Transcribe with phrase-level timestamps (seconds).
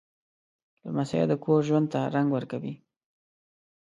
[0.83, 2.73] لمسی د کور ژوند ته رنګ ورکوي.